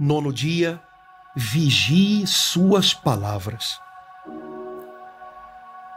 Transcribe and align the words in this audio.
Nono 0.00 0.32
dia, 0.32 0.80
vigie 1.34 2.24
suas 2.24 2.94
palavras. 2.94 3.80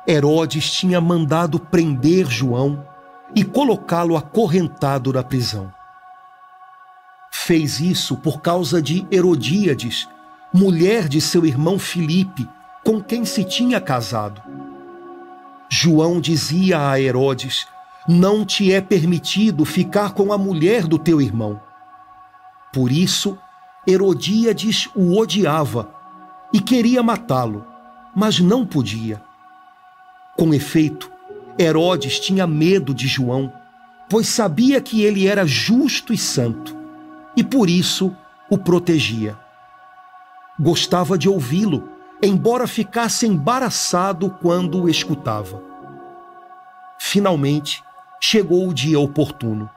Herodes 0.08 0.71
tinha 0.71 0.99
mandado 0.99 1.60
prender 1.60 2.26
João 2.28 2.83
e 3.35 3.44
colocá-lo 3.44 4.17
acorrentado 4.17 5.13
na 5.13 5.24
prisão. 5.24 5.72
Fez 7.31 7.79
isso 7.79 8.17
por 8.17 8.42
causa 8.42 8.81
de 8.81 9.06
Herodíades, 9.12 10.10
mulher 10.52 11.08
de 11.08 11.22
seu 11.22 11.46
irmão 11.46 11.78
Filipe, 11.78 12.49
com 12.83 12.99
quem 12.99 13.24
se 13.24 13.44
tinha 13.44 13.79
casado. 13.79 14.42
João 15.70 16.20
dizia 16.20 16.90
a 16.90 16.99
Herodes: 16.99 17.68
Não 18.08 18.44
te 18.44 18.73
é 18.73 18.81
permitido 18.81 19.63
ficar 19.63 20.13
com 20.13 20.34
a 20.34 20.40
mulher 20.40 20.88
do 20.88 20.98
teu 20.98 21.22
irmão. 21.22 21.62
Por 22.73 22.91
isso, 22.91 23.38
Herodíades 23.88 24.88
o 24.95 25.17
odiava 25.17 25.89
e 26.53 26.59
queria 26.59 27.02
matá-lo, 27.02 27.66
mas 28.16 28.39
não 28.39 28.66
podia. 28.66 29.22
Com 30.38 30.53
efeito, 30.53 31.12
Herodes 31.58 32.20
tinha 32.20 32.45
medo 32.45 32.94
de 32.94 33.08
João, 33.08 33.52
pois 34.09 34.27
sabia 34.27 34.80
que 34.81 35.03
ele 35.03 35.27
era 35.27 35.45
justo 35.45 36.13
e 36.13 36.17
santo, 36.17 36.77
e 37.36 37.44
por 37.44 37.70
isso 37.70 38.16
o 38.49 38.58
protegia. 38.58 39.38
Gostava 40.59 41.17
de 41.17 41.27
ouvi-lo, 41.27 41.89
embora 42.22 42.67
ficasse 42.67 43.25
embaraçado 43.25 44.30
quando 44.41 44.84
o 44.84 44.89
escutava. 44.89 45.63
Finalmente, 47.00 47.84
chegou 48.20 48.67
o 48.67 48.73
dia 48.73 49.00
oportuno. 49.00 49.67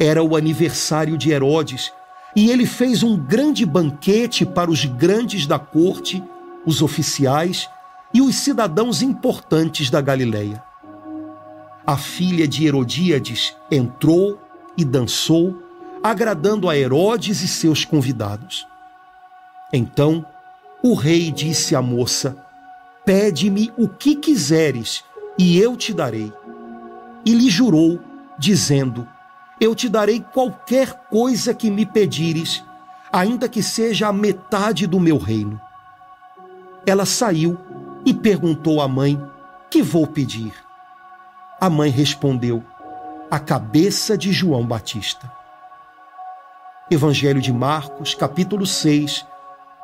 Era 0.00 0.22
o 0.22 0.34
aniversário 0.36 1.16
de 1.16 1.30
Herodes 1.30 1.92
e 2.36 2.50
ele 2.50 2.66
fez 2.66 3.02
um 3.02 3.16
grande 3.16 3.64
banquete 3.64 4.44
para 4.44 4.70
os 4.70 4.84
grandes 4.84 5.46
da 5.46 5.58
corte, 5.58 6.22
os 6.64 6.82
oficiais 6.82 7.68
e 8.12 8.20
os 8.20 8.36
cidadãos 8.36 9.02
importantes 9.02 9.90
da 9.90 10.00
Galileia. 10.00 10.62
A 11.86 11.96
filha 11.96 12.46
de 12.46 12.66
Herodíades 12.66 13.56
entrou 13.70 14.38
e 14.76 14.84
dançou, 14.84 15.62
agradando 16.02 16.68
a 16.68 16.76
Herodes 16.76 17.42
e 17.42 17.48
seus 17.48 17.84
convidados. 17.84 18.66
Então 19.72 20.24
o 20.82 20.94
rei 20.94 21.30
disse 21.30 21.74
à 21.74 21.82
moça: 21.82 22.36
Pede-me 23.04 23.72
o 23.76 23.88
que 23.88 24.14
quiseres 24.14 25.02
e 25.38 25.58
eu 25.58 25.76
te 25.76 25.92
darei. 25.94 26.32
E 27.24 27.32
lhe 27.34 27.48
jurou, 27.50 27.98
dizendo: 28.38 29.08
Eu 29.60 29.74
te 29.74 29.88
darei 29.88 30.20
qualquer 30.20 30.92
coisa 31.08 31.52
que 31.52 31.70
me 31.70 31.84
pedires, 31.84 32.64
ainda 33.12 33.48
que 33.48 33.62
seja 33.62 34.08
a 34.08 34.12
metade 34.12 34.86
do 34.86 35.00
meu 35.00 35.18
reino. 35.18 35.60
Ela 36.86 37.04
saiu 37.04 37.58
e 38.04 38.14
perguntou 38.14 38.80
à 38.80 38.86
mãe: 38.86 39.20
Que 39.70 39.82
vou 39.82 40.06
pedir? 40.06 40.52
A 41.60 41.68
mãe 41.68 41.90
respondeu: 41.90 42.62
A 43.30 43.40
cabeça 43.40 44.16
de 44.16 44.32
João 44.32 44.64
Batista. 44.64 45.30
Evangelho 46.90 47.40
de 47.40 47.52
Marcos, 47.52 48.14
capítulo 48.14 48.64
6, 48.64 49.26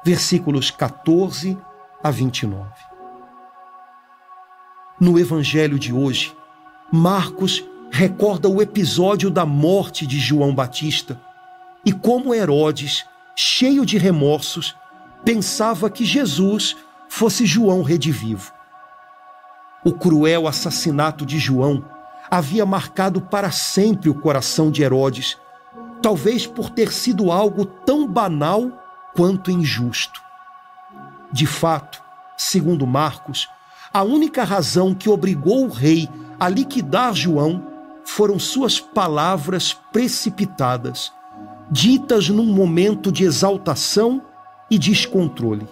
versículos 0.05 0.71
14 0.71 1.59
a 2.03 2.11
29. 2.11 2.65
No 5.01 5.19
Evangelho 5.19 5.79
de 5.79 5.93
hoje, 5.93 6.35
Marcos 6.93 7.63
recorda 7.97 8.49
o 8.49 8.61
episódio 8.61 9.31
da 9.31 9.47
morte 9.47 10.05
de 10.05 10.19
João 10.19 10.53
Batista 10.53 11.17
e 11.87 11.93
como 11.93 12.35
Herodes, 12.35 13.07
cheio 13.37 13.87
de 13.87 13.97
remorsos, 13.99 14.75
pensava 15.25 15.89
que 15.89 16.05
Jesus 16.05 16.77
fosse 17.09 17.47
João 17.47 17.83
redivivo. 17.83 18.53
O 19.85 19.93
cruel 19.93 20.49
assassinato 20.49 21.25
de 21.25 21.39
João 21.39 21.85
havia 22.29 22.67
marcado 22.67 23.21
para 23.21 23.53
sempre 23.53 24.11
o 24.11 24.15
coração 24.15 24.73
de 24.73 24.83
Herodes, 24.83 25.39
talvez 26.03 26.49
por 26.49 26.71
ter 26.71 26.93
sido 26.93 27.31
algo 27.31 27.65
tão 27.65 28.09
banal 28.09 28.73
quanto 29.15 29.53
injusto. 29.53 30.21
De 31.31 31.47
fato, 31.47 32.03
segundo 32.37 32.89
Marcos, 32.89 33.49
a 33.93 34.03
única 34.03 34.43
razão 34.43 34.93
que 34.93 35.09
obrigou 35.09 35.67
o 35.67 35.71
rei 35.71 36.09
a 36.41 36.49
liquidar 36.49 37.15
João 37.15 37.73
foram 38.15 38.39
suas 38.39 38.79
palavras 38.79 39.73
precipitadas, 39.93 41.13
ditas 41.69 42.29
num 42.29 42.47
momento 42.47 43.11
de 43.11 43.25
exaltação 43.25 44.23
e 44.71 44.79
descontrole. 44.79 45.67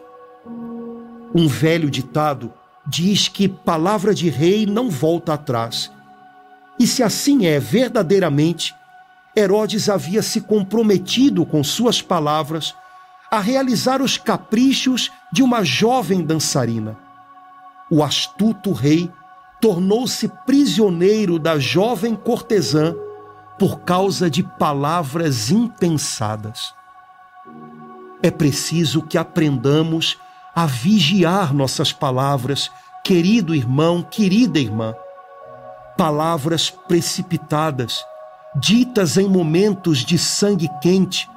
Um 1.33 1.47
velho 1.47 1.89
ditado 1.89 2.53
diz 2.85 3.29
que 3.29 3.49
palavra 3.49 4.13
de 4.13 4.29
rei 4.29 4.67
não 4.67 4.91
volta 4.91 5.35
atrás. 5.35 5.93
E 6.81 6.85
se 6.85 7.01
assim 7.01 7.47
é 7.47 7.61
verdadeiramente, 7.61 8.75
Herodes 9.37 9.89
havia 9.89 10.21
se 10.21 10.41
comprometido 10.41 11.47
com 11.47 11.63
suas 11.63 12.03
palavras 12.03 12.75
a 13.31 13.39
realizar 13.39 14.03
os 14.03 14.19
caprichos 14.19 15.13
de 15.33 15.45
uma 15.45 15.63
jovem 15.63 16.25
dançarina. 16.25 16.99
O 17.89 18.03
astuto 18.03 18.73
rei 18.73 19.09
tornou-se 19.63 20.27
prisioneiro 20.45 21.39
da 21.39 21.57
jovem 21.57 22.17
cortesã 22.17 22.97
por 23.57 23.79
causa 23.83 24.29
de 24.29 24.43
palavras 24.43 25.53
impensadas. 25.53 26.75
É 28.21 28.29
preciso 28.29 29.03
que 29.03 29.17
aprendamos 29.17 30.19
a 30.53 30.67
vigiar 30.67 31.55
nossas 31.55 31.93
palavras, 31.93 32.73
querido 33.05 33.55
irmão, 33.55 34.03
querida 34.03 34.59
irmã. 34.59 34.97
Palavras 35.97 36.69
precipitadas, 36.69 38.05
ditas 38.57 39.17
em 39.17 39.29
momentos 39.29 39.99
de 39.99 40.19
sangue 40.19 40.69
quente, 40.81 41.31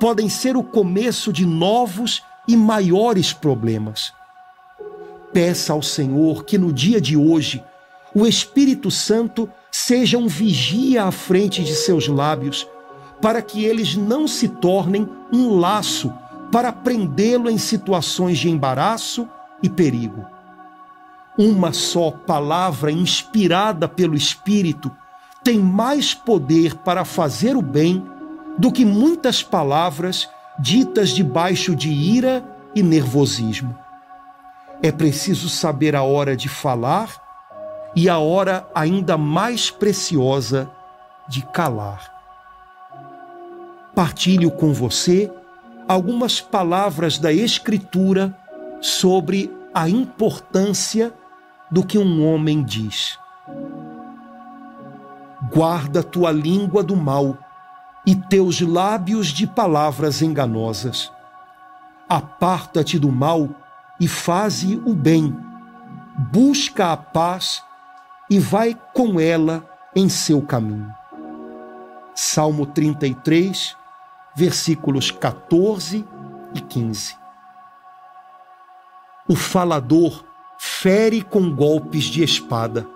podem 0.00 0.30
ser 0.30 0.56
o 0.56 0.62
começo 0.62 1.30
de 1.30 1.44
novos 1.44 2.22
e 2.48 2.56
maiores 2.56 3.34
problemas. 3.34 4.15
Peça 5.36 5.74
ao 5.74 5.82
Senhor 5.82 6.46
que 6.46 6.56
no 6.56 6.72
dia 6.72 6.98
de 6.98 7.14
hoje 7.14 7.62
o 8.14 8.26
Espírito 8.26 8.90
Santo 8.90 9.46
seja 9.70 10.16
um 10.16 10.26
vigia 10.26 11.04
à 11.04 11.10
frente 11.10 11.62
de 11.62 11.74
seus 11.74 12.08
lábios, 12.08 12.66
para 13.20 13.42
que 13.42 13.62
eles 13.62 13.96
não 13.96 14.26
se 14.26 14.48
tornem 14.48 15.06
um 15.30 15.58
laço 15.58 16.10
para 16.50 16.72
prendê-lo 16.72 17.50
em 17.50 17.58
situações 17.58 18.38
de 18.38 18.48
embaraço 18.48 19.28
e 19.62 19.68
perigo. 19.68 20.24
Uma 21.36 21.70
só 21.70 22.10
palavra 22.10 22.90
inspirada 22.90 23.86
pelo 23.86 24.14
Espírito 24.14 24.90
tem 25.44 25.58
mais 25.58 26.14
poder 26.14 26.76
para 26.76 27.04
fazer 27.04 27.58
o 27.58 27.60
bem 27.60 28.02
do 28.56 28.72
que 28.72 28.86
muitas 28.86 29.42
palavras 29.42 30.30
ditas 30.58 31.10
debaixo 31.10 31.76
de 31.76 31.90
ira 31.90 32.42
e 32.74 32.82
nervosismo. 32.82 33.84
É 34.82 34.92
preciso 34.92 35.48
saber 35.48 35.96
a 35.96 36.02
hora 36.02 36.36
de 36.36 36.48
falar 36.48 37.22
e 37.94 38.08
a 38.08 38.18
hora 38.18 38.68
ainda 38.74 39.16
mais 39.16 39.70
preciosa 39.70 40.70
de 41.28 41.42
calar. 41.46 42.12
Partilho 43.94 44.50
com 44.50 44.72
você 44.72 45.32
algumas 45.88 46.40
palavras 46.40 47.18
da 47.18 47.32
Escritura 47.32 48.36
sobre 48.80 49.50
a 49.72 49.88
importância 49.88 51.12
do 51.70 51.84
que 51.84 51.98
um 51.98 52.26
homem 52.26 52.62
diz. 52.62 53.18
Guarda 55.52 56.02
tua 56.02 56.30
língua 56.30 56.82
do 56.82 56.96
mal 56.96 57.36
e 58.06 58.14
teus 58.14 58.60
lábios 58.60 59.28
de 59.28 59.46
palavras 59.46 60.22
enganosas. 60.22 61.10
Aparta-te 62.08 62.98
do 62.98 63.10
mal 63.10 63.48
e 64.00 64.06
faze 64.06 64.80
o 64.84 64.94
bem. 64.94 65.36
Busca 66.32 66.92
a 66.92 66.96
paz 66.96 67.62
e 68.30 68.38
vai 68.38 68.76
com 68.92 69.20
ela 69.20 69.68
em 69.94 70.08
seu 70.08 70.42
caminho. 70.42 70.92
Salmo 72.14 72.66
33, 72.66 73.76
versículos 74.34 75.10
14 75.10 76.06
e 76.54 76.60
15. 76.60 77.16
O 79.28 79.34
falador 79.34 80.24
fere 80.58 81.22
com 81.22 81.54
golpes 81.54 82.04
de 82.04 82.22
espada. 82.22 82.86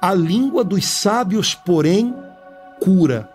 A 0.00 0.12
língua 0.12 0.64
dos 0.64 0.86
sábios, 0.86 1.54
porém, 1.54 2.14
cura. 2.80 3.30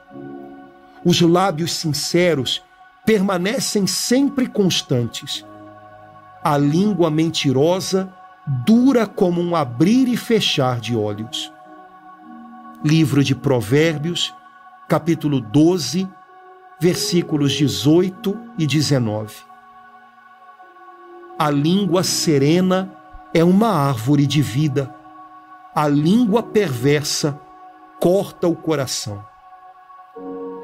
Os 1.04 1.22
lábios 1.22 1.74
sinceros 1.74 2.62
permanecem 3.06 3.88
sempre 3.88 4.48
constantes. 4.48 5.46
A 6.44 6.58
língua 6.58 7.12
mentirosa 7.12 8.14
dura 8.66 9.06
como 9.06 9.42
um 9.42 9.56
abrir 9.56 10.08
e 10.08 10.16
fechar 10.16 10.80
de 10.80 10.96
olhos. 10.96 11.52
Livro 12.84 13.24
de 13.24 13.36
Provérbios, 13.36 14.34
capítulo 14.88 15.42
12, 15.42 16.08
versículos 16.80 17.52
18 17.52 18.40
e 18.58 18.66
19. 18.66 19.36
A 21.38 21.50
língua 21.50 22.04
serena 22.04 22.92
é 23.34 23.44
uma 23.44 23.70
árvore 23.70 24.26
de 24.26 24.42
vida, 24.42 24.94
a 25.76 25.88
língua 25.88 26.42
perversa 26.42 27.40
corta 28.00 28.48
o 28.48 28.56
coração. 28.56 29.24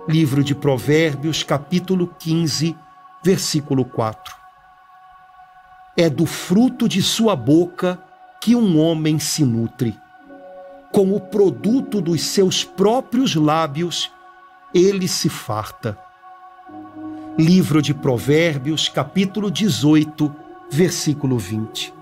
Livro 0.07 0.43
de 0.43 0.55
Provérbios, 0.55 1.43
capítulo 1.43 2.07
15, 2.17 2.77
versículo 3.21 3.83
4. 3.83 4.44
É 5.97 6.09
do 6.09 6.25
fruto 6.25 6.89
de 6.89 7.01
sua 7.01 7.37
boca 7.37 7.97
que 8.41 8.53
um 8.53 8.77
homem 8.77 9.17
se 9.17 9.45
nutre. 9.45 9.97
Com 10.91 11.13
o 11.13 11.21
produto 11.21 12.01
dos 12.01 12.21
seus 12.21 12.65
próprios 12.65 13.33
lábios, 13.33 14.11
ele 14.73 15.07
se 15.07 15.29
farta. 15.29 15.97
Livro 17.37 17.81
de 17.81 17.93
Provérbios, 17.93 18.89
capítulo 18.89 19.49
18, 19.49 20.35
versículo 20.69 21.37
20. 21.37 21.93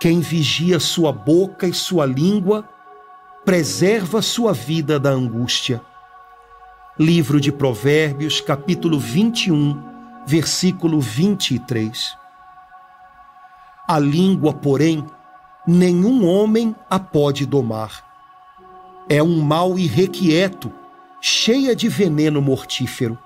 Quem 0.00 0.20
vigia 0.20 0.80
sua 0.80 1.12
boca 1.12 1.66
e 1.66 1.74
sua 1.74 2.06
língua, 2.06 2.66
preserva 3.44 4.22
sua 4.22 4.54
vida 4.54 4.98
da 4.98 5.10
angústia. 5.10 5.82
Livro 6.98 7.38
de 7.38 7.52
Provérbios, 7.52 8.40
capítulo 8.40 8.98
21, 8.98 9.82
versículo 10.26 10.98
23. 10.98 12.21
A 13.86 13.98
língua, 13.98 14.52
porém, 14.52 15.04
nenhum 15.66 16.26
homem 16.26 16.74
a 16.88 16.98
pode 16.98 17.44
domar. 17.44 18.04
É 19.08 19.22
um 19.22 19.40
mal 19.40 19.78
irrequieto, 19.78 20.72
cheia 21.20 21.74
de 21.74 21.88
veneno 21.88 22.40
mortífero. 22.40 23.18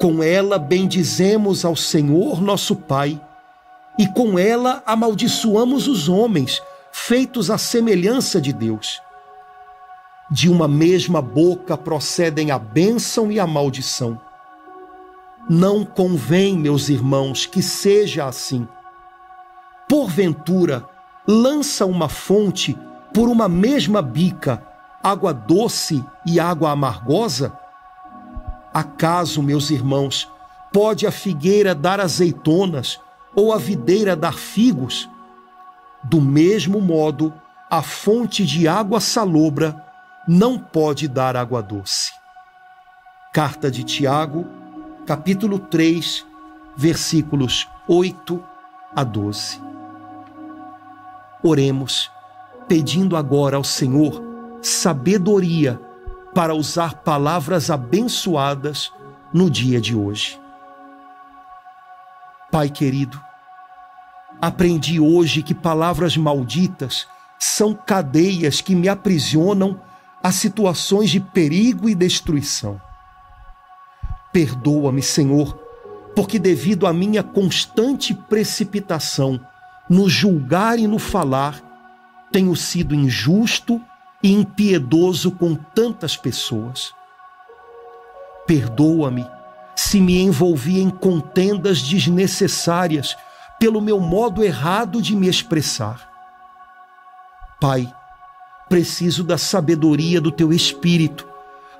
Com 0.00 0.22
ela 0.22 0.58
bendizemos 0.58 1.64
ao 1.64 1.76
Senhor 1.76 2.40
nosso 2.40 2.76
Pai 2.76 3.20
e 3.98 4.06
com 4.06 4.38
ela 4.38 4.82
amaldiçoamos 4.84 5.88
os 5.88 6.08
homens, 6.08 6.62
feitos 6.92 7.50
à 7.50 7.56
semelhança 7.56 8.40
de 8.40 8.52
Deus. 8.52 9.00
De 10.30 10.48
uma 10.48 10.68
mesma 10.68 11.22
boca 11.22 11.76
procedem 11.76 12.50
a 12.50 12.58
bênção 12.58 13.30
e 13.30 13.38
a 13.38 13.46
maldição. 13.46 14.20
Não 15.48 15.84
convém, 15.84 16.58
meus 16.58 16.88
irmãos, 16.88 17.46
que 17.46 17.62
seja 17.62 18.26
assim. 18.26 18.66
Porventura, 19.88 20.84
lança 21.26 21.86
uma 21.86 22.08
fonte 22.08 22.76
por 23.14 23.28
uma 23.28 23.48
mesma 23.48 24.02
bica, 24.02 24.60
água 25.00 25.32
doce 25.32 26.04
e 26.26 26.40
água 26.40 26.72
amargosa? 26.72 27.56
Acaso, 28.74 29.40
meus 29.42 29.70
irmãos, 29.70 30.28
pode 30.72 31.06
a 31.06 31.12
figueira 31.12 31.72
dar 31.72 32.00
azeitonas 32.00 33.00
ou 33.32 33.52
a 33.52 33.58
videira 33.58 34.16
dar 34.16 34.34
figos? 34.34 35.08
Do 36.02 36.20
mesmo 36.20 36.80
modo, 36.80 37.32
a 37.70 37.80
fonte 37.80 38.44
de 38.44 38.66
água 38.66 39.00
salobra 39.00 39.80
não 40.26 40.58
pode 40.58 41.06
dar 41.06 41.36
água 41.36 41.62
doce. 41.62 42.12
Carta 43.32 43.70
de 43.70 43.84
Tiago, 43.84 44.46
capítulo 45.06 45.60
3, 45.60 46.26
versículos 46.76 47.68
8 47.86 48.42
a 48.94 49.04
12. 49.04 49.75
Oremos, 51.46 52.10
pedindo 52.66 53.16
agora 53.16 53.56
ao 53.56 53.62
Senhor 53.62 54.20
sabedoria 54.60 55.80
para 56.34 56.52
usar 56.52 57.04
palavras 57.04 57.70
abençoadas 57.70 58.92
no 59.32 59.48
dia 59.48 59.80
de 59.80 59.94
hoje. 59.94 60.40
Pai 62.50 62.68
querido, 62.68 63.20
aprendi 64.42 64.98
hoje 64.98 65.40
que 65.40 65.54
palavras 65.54 66.16
malditas 66.16 67.06
são 67.38 67.72
cadeias 67.74 68.60
que 68.60 68.74
me 68.74 68.88
aprisionam 68.88 69.80
a 70.20 70.32
situações 70.32 71.10
de 71.10 71.20
perigo 71.20 71.88
e 71.88 71.94
destruição. 71.94 72.80
Perdoa-me, 74.32 75.00
Senhor, 75.00 75.56
porque 76.12 76.40
devido 76.40 76.88
à 76.88 76.92
minha 76.92 77.22
constante 77.22 78.12
precipitação 78.12 79.40
no 79.88 80.08
julgar 80.08 80.78
e 80.78 80.86
no 80.86 80.98
falar, 80.98 81.62
tenho 82.32 82.54
sido 82.56 82.94
injusto 82.94 83.80
e 84.22 84.32
impiedoso 84.32 85.30
com 85.30 85.54
tantas 85.54 86.16
pessoas. 86.16 86.92
Perdoa-me 88.46 89.26
se 89.74 90.00
me 90.00 90.20
envolvi 90.20 90.80
em 90.80 90.90
contendas 90.90 91.82
desnecessárias 91.82 93.16
pelo 93.58 93.80
meu 93.80 94.00
modo 94.00 94.42
errado 94.42 95.00
de 95.00 95.14
me 95.14 95.28
expressar. 95.28 96.10
Pai, 97.60 97.92
preciso 98.68 99.22
da 99.22 99.38
sabedoria 99.38 100.20
do 100.20 100.30
teu 100.30 100.52
espírito 100.52 101.26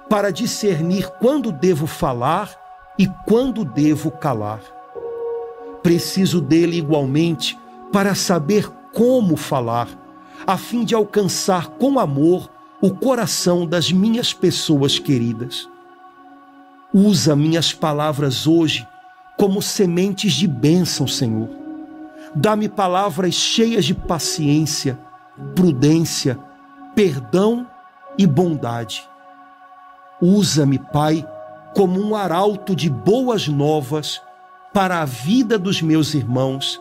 para 0.09 0.31
discernir 0.31 1.09
quando 1.19 1.51
devo 1.51 1.87
falar 1.87 2.51
e 2.99 3.07
quando 3.27 3.65
devo 3.65 4.11
calar. 4.11 4.61
Preciso 5.83 6.41
dele 6.41 6.77
igualmente 6.77 7.59
para 7.93 8.15
saber 8.15 8.69
como 8.93 9.37
falar, 9.37 9.89
a 10.47 10.57
fim 10.57 10.85
de 10.85 10.95
alcançar 10.95 11.69
com 11.71 11.99
amor 11.99 12.51
o 12.81 12.91
coração 12.91 13.67
das 13.67 13.91
minhas 13.91 14.33
pessoas 14.33 14.99
queridas. 14.99 15.69
Usa 16.93 17.35
minhas 17.35 17.73
palavras 17.73 18.47
hoje 18.47 18.87
como 19.37 19.61
sementes 19.61 20.33
de 20.33 20.47
bênção, 20.47 21.07
Senhor. 21.07 21.49
Dá-me 22.35 22.69
palavras 22.69 23.35
cheias 23.35 23.85
de 23.85 23.95
paciência, 23.95 24.99
prudência, 25.55 26.39
perdão 26.95 27.67
e 28.17 28.27
bondade. 28.27 29.07
Usa-me, 30.21 30.79
Pai, 30.79 31.27
como 31.75 32.01
um 32.01 32.17
arauto 32.17 32.75
de 32.75 32.89
boas 32.89 33.47
novas 33.49 34.21
para 34.73 35.03
a 35.03 35.05
vida 35.05 35.59
dos 35.59 35.83
meus 35.83 36.15
irmãos, 36.15 36.81